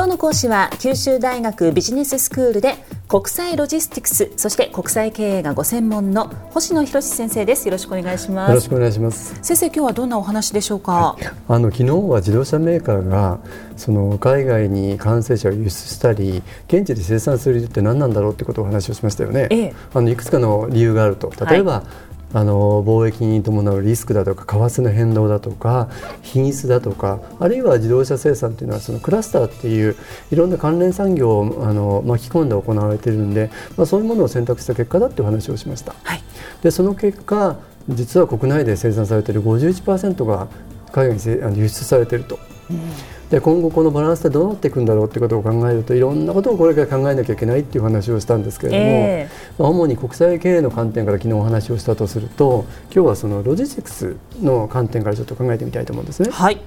[0.00, 7.68] 今日の講師は九州大学ビジネススクールで国際ロジスティクスそして国際経営がご専門の星野博先生です。
[7.68, 8.48] よろしくお願いします。
[8.48, 9.38] よろしくお願いします。
[9.42, 13.40] 先生今日はどんなお話でしょうか、はい、あの昨日は自動車メーカーが
[13.76, 21.30] その海外に完成車を輸出したり現地で生産する理由って何なんだろうってことをお話をしましたよね、ええ、あのいくつかの理由があると。
[21.44, 25.88] 例えば、はいあの貿易に伴うリスクだとか為替の変動だとか
[26.22, 29.96] 品質だとかあるいは自動車生産というのはそのクラスターっていう
[30.30, 35.94] いろんな関連産業をあの巻き込んで行われているんで、まあ、そういうものを選択した結果だっていう話をしました。
[36.04, 36.22] はい、
[36.62, 37.56] でその結果
[37.88, 40.48] 実は国内で生産されている51%が
[40.92, 42.38] 海外に輸出されていると。
[42.70, 56.30] うんで今後このバランスでどうなっていくんだろうってことを考えるといろんなことをこれから考えなきゃいけないっていう話をしたんですけれども、えー、主に国際経営の観点から昨日お話をしたとすると今日はそのロジスティクスの観点からちょっと考えてみたいと思うんですね。
[56.30, 56.60] はい。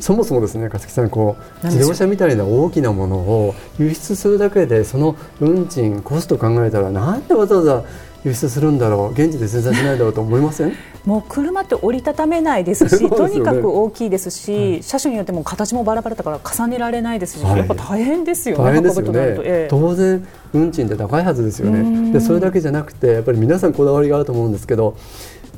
[0.00, 7.84] そもそもですね、勝木さんこう自動車みたいな大きなものを輸出するだけでその運賃コスト考えたらなんでわざわざ
[8.24, 10.72] 輸出するんだろう現地で生産しないだろうと思いません？
[11.04, 22.12] もう車って折りたためないですし、 ね、とにかく大きいですし、はい、車種によっても形もバラバラだから重ねられないですし、はい、やっぱ大変ですよね、大変ですよね、ええ、当然、運賃って高いはずですよね。
[22.12, 24.96] で、それだけじゃなくて、やっぱり皆さんこだわりがあると思うんですけど、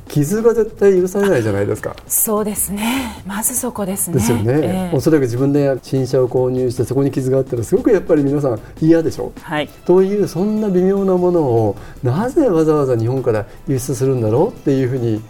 [0.07, 1.95] 傷が絶対許されないじゃないですか。
[2.07, 3.21] そうですね。
[3.25, 4.15] まずそこですね。
[4.15, 4.53] ですよね。
[4.63, 9.31] えー、おそらく自分で新車を購入してそこに傷があったらすごくやっぱり皆さん嫌でしょ。
[9.41, 9.67] はい。
[9.85, 15.21] というそんな微妙なものをなぜわざわざ日本から輸出するんだろうっていうふうに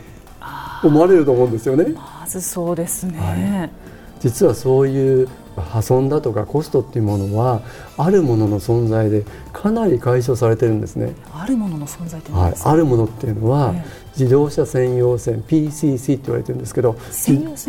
[0.83, 1.93] 思われると思うんですよね。
[1.93, 3.19] まずそうですね。
[3.19, 3.71] はい、
[4.19, 7.61] 実はそういう破損だとかコストっていうものは
[7.97, 11.13] あるものの存在でかなり解消されてるんですね。
[11.33, 16.95] あるものの存在ってはい、あるものっていうのは、えー自動車専用線 PCC って言われてるんですけど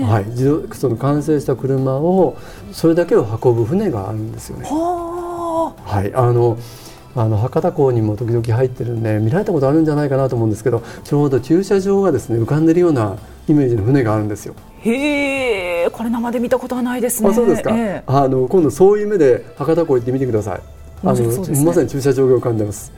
[0.04, 2.38] はい、自動その完成した車を
[2.72, 4.69] それだけを運ぶ船があるんですよね。
[4.69, 6.58] はいあの
[7.16, 13.16] あの博多港にも時々入ってるんで見られたことあるんじゃないかなと思うんですけどちょうど駐車場がですね浮かんでるような
[13.48, 14.54] イメージの船があるんですよ。
[14.82, 17.28] へえこれ生で見たことはないですね。
[17.28, 20.60] あそうですか、えー、あの今度そういう目で博多港行ってみてください。
[21.04, 22.92] あの、ね、まさに駐車場が浮かんでます。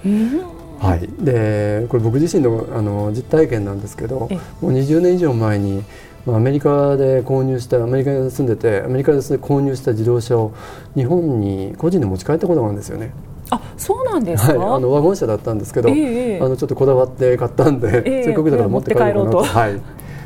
[0.80, 4.28] はい、でこれ僕自身のあの実体験なんですけども
[4.68, 5.84] う20年以上前に
[6.26, 10.52] アメリカで購入したアメリカに住んでてアメリカで購入した自動車を
[10.94, 13.12] 日本に個人で持ち帰ったことがあるんですよね。
[13.50, 19.42] あそうなんですか、はい、あのワゴン車だったんですけど、えー、あのちょっとこだわって買ったんで、えー、せっかくだから持って帰ろうと。
[19.42, 19.80] はい、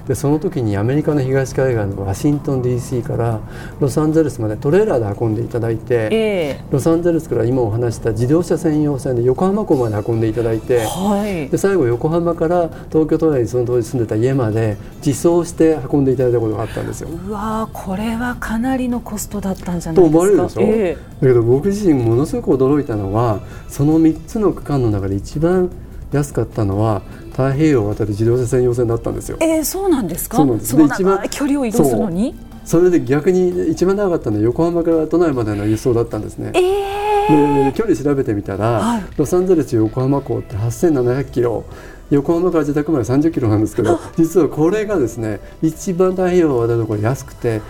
[0.07, 3.41] でその時にアメリカの東海岸のワシントン DC から
[3.81, 17.09] ロサンゼルスまでトレーラーで運んでいただいて、えー、ロサンゼルスから今お話した自動車専用線で横浜港まで運んでいただいて、はい、で最後横浜から東京都内にその当時住んでた家まで自走して運んでいただいたことがあったんですよ。
[17.09, 20.19] うわこれはかなりのコストだったんじゃないですか。
[20.19, 25.71] と思われるでしょ、えー、だけど僕自身ものすごく驚いたのはその3つの区間の中で一番
[26.15, 27.03] 安かったのは
[27.33, 29.37] 太平洋を渡る自動車専用線だったんですよ。
[29.41, 30.37] えー、そうなんですか？
[30.37, 30.77] そうなんです。
[30.77, 32.35] で一番距離を移動するのに？
[32.65, 36.53] それで逆に一番長かったのは横浜から都内までの輸送だったんですね。
[36.55, 41.65] えー、で距離調べてみたら、はい、ロサンゼルス横浜港って8700キロ。
[42.11, 47.63] 横浜から自宅まで30キロなんですけど実はこれがですね一番太平洋を渡るところ安くて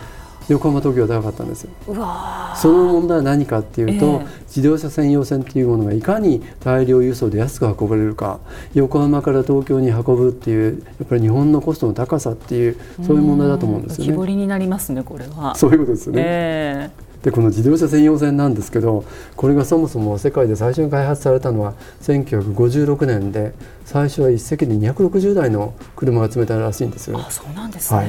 [0.49, 1.71] 横浜東京は高かったんですよ
[2.56, 8.41] その問題は何かっていうと、えー、自動車専用線っていうものがいかに大量輸送で安く運ばれるか
[8.75, 14.12] 横浜から東京に運ぶっていうやっぱり日本のコストの高さっていうそういう問題だと思うんですよね。
[14.12, 15.54] 木彫りになりますねこれは。
[15.54, 16.22] そういうことですよね。
[16.25, 19.02] えーでこの自動車専用線なんですけど
[19.34, 23.54] これがそもそも世界で最初に開発されたのは1956年で
[23.86, 28.04] 最初は一隻で260台の車が積めたらしいんですよ、あそうなんですね、は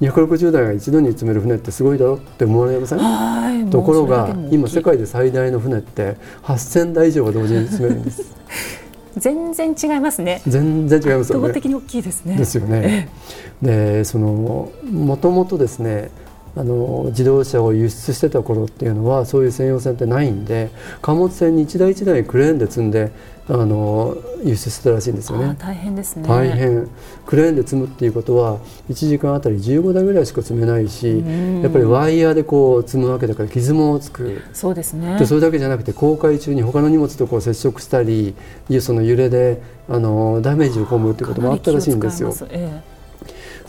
[0.00, 3.70] い、260台が一度に積める船ってすごいだろって思われません？
[3.70, 8.22] ところが今世界で最大の船って8000台以上が同時に積めるんです。
[9.16, 10.40] 全然違いますね。
[10.46, 11.52] 全然違いますよね。
[11.52, 12.36] 的に大きいですね。
[12.36, 13.08] ですよね。
[13.60, 16.10] で、そのもともとですね、
[16.56, 20.70] あの自動車を輸出してた頃っていうのはそういう専用船ってないんで
[21.00, 23.12] 貨物船に一台一台クレーンで積んで
[23.48, 25.56] あの輸出してたらしいんですよね。
[25.58, 26.28] 大変ですね。
[26.28, 26.88] 大変。
[27.26, 28.58] クレーンで積むっていうことは
[28.88, 31.24] 1時間あたり15台ぐらいしか積めないし
[31.62, 34.42] やっぱりワイヤーでこう積むわけだから傷もつく。
[34.52, 35.18] そうですね。
[35.18, 38.36] でそれだけじゃなくて航海中に他の荷物とこう接触したり
[38.80, 42.32] その揺れであのダメージを被るっていうこともあったらしいんですよ。
[42.50, 42.89] ええ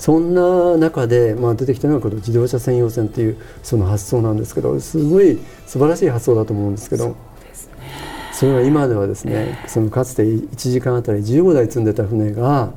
[0.02, 5.38] そんな中で、まあ、出てきたのがこの自動車専用線っていうその発想なんですけどすごい
[5.68, 7.16] 素晴らしい発想だと思うんですけど。
[8.34, 12.72] それは今ではですね、そのかつて1時間あたり15台積んでた船が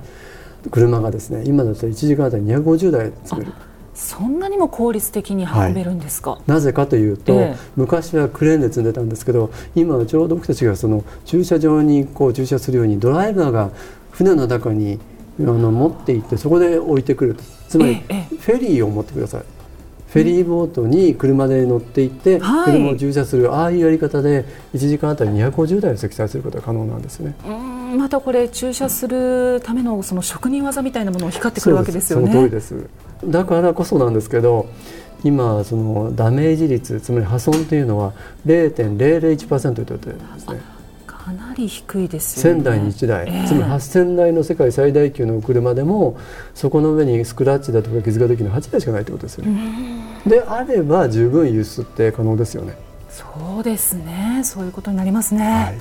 [0.70, 3.52] 車がですね今だと1時間あたり250台積める
[3.94, 13.70] そんなにも効率的に運べるんですか、はい、なぜかというと、ええ、昔はクレーンで積んでたんですけど今はちょうど僕たちがその駐車場にこう駐車するようにドライバーが
[14.10, 14.98] 船の中に
[15.40, 17.36] あの持って行ってそこで置いてくる
[17.68, 19.42] つまり、フェリーを持ってください。
[20.08, 27.34] フェリーボートに車で乗っていって、車を駐車する、ああいうやり方で1時間あたり250台を積載することが可能なんですね。
[27.96, 32.28] またこれ駐車するためのその職人技みたいなものを光ってくるわけですよね。
[32.28, 32.86] その通りです。
[33.24, 34.68] だからこそなんですけど
[35.24, 38.12] 今そのダメージ率つまり破損というのは
[38.46, 40.60] 0.001%と言ってるんですね。
[41.24, 42.60] かなり低いですよね。
[42.60, 46.18] 1000台に1台、えー、つまり8000台の世界最大級の車でも
[46.54, 50.20] そこの上にスクラッチだとか傷ができるの8台しかないということですよね。
[50.26, 52.76] であれば十分輸出って可能ですよね。
[53.08, 53.24] そ
[53.60, 54.42] うですね。
[54.44, 55.78] そういうことになりますね、はい、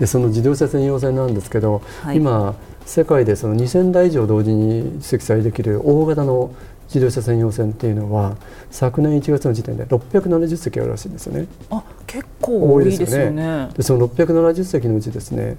[0.00, 6.50] でその自動車専用線なんですけど、はい、今世界でその2000台以上同時に積載できる大型の
[6.88, 8.36] 自動車専用線っていうのは
[8.70, 11.46] 昨年1月の時点で670隻あるらしいんですよね。
[11.70, 11.82] あ
[12.16, 13.68] 結構多いですよね。
[13.76, 15.56] でその670隻のうちですね、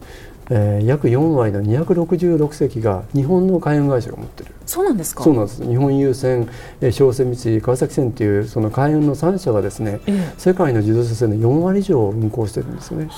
[0.50, 4.56] えー、約4割の266隻が日本の海運会社が持ってる。
[4.66, 5.24] そうなんですか？
[5.24, 5.64] そうなんです。
[5.64, 6.50] 日本郵船、
[6.82, 13.10] えー、商船三井、川崎線っていうその海運の3社がですね、えー、世界の自動車線の4割以上運航してるんですよね。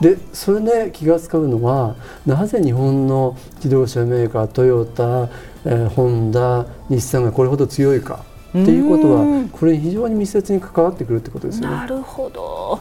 [0.00, 1.94] でそれで気が使うのは
[2.26, 5.28] なぜ日本の自動車メーカートヨタ
[5.64, 8.24] えー、ホンダ日産がこれほど強いか
[8.60, 11.76] っていうことはこれに非常に密接に関わってくるってことですよね。
[11.76, 12.80] なるほど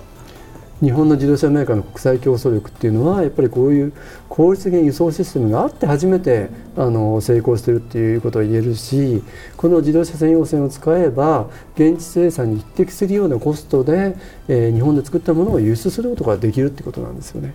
[0.82, 3.94] 日本の自動車メーカーの国際競争力っていうのはやっぱりこういう
[4.30, 9.22] 効率的な輸送システムがあって初めてあの成功しているっていうことを言えるし
[9.58, 14.16] この自動車専用線を使えば現地生産に匹敵するようなコストで、
[14.48, 17.54] えー、日本で作ったものを輸出することができるってことなんですよね。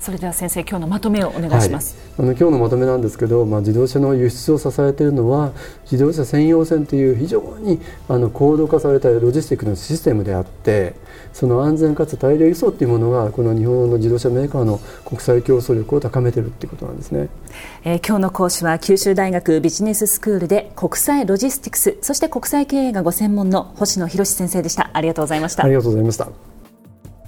[0.00, 1.96] それでは先生今日のまとめをお願いします。
[2.18, 5.52] はい、あの今日のまとめなんですけど、まあ、自動車の輸出を支えているのは
[5.84, 10.94] 自動車専用線という非常にあの高度化されたロジスティックのシステムであって
[11.32, 17.28] その安全かつ大量輸送っていうものがこの日本の自動車メーカーの国際競争力を高めてるっていうことなんですね、
[17.84, 24.90] えー、今日の講師は九州大学ビジネススクールで国際ロジスティクスそして国際経営がご専門の星野博先生でした。
[24.92, 25.64] ありがとうございました。
[25.64, 26.28] ありがとうございました。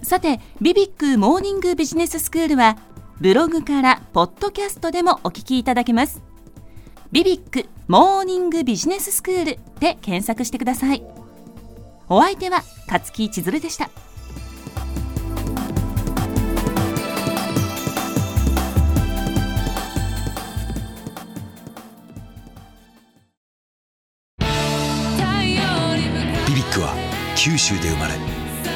[0.02, 2.76] さてビビックモーニングビジネススクールは
[3.20, 6.34] ブログからポッドキャストでもお聞きいただけます。
[7.14, 11.04] ビビックモーニングビジネススクールで検索してください
[12.08, 13.88] お相手は勝木千鶴でした。
[26.46, 26.94] BBIQ は
[27.36, 28.14] 九州で生まれ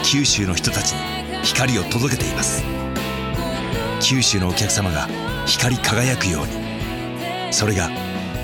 [0.02, 0.98] 九州の人たちに
[1.44, 2.64] 光を届けています。
[4.00, 5.06] 九州のお客様が
[5.46, 7.52] 光り輝くように。
[7.52, 7.90] それが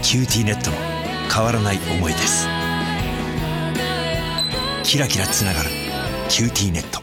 [0.02, 0.76] キューティーネットの
[1.32, 2.63] 変わらない思いです。
[4.84, 5.70] キラキラつながる
[6.28, 7.02] 「QTnet」